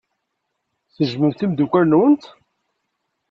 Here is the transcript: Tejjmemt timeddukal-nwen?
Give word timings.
Tejjmemt 0.95 1.37
timeddukal-nwen? 1.39 2.15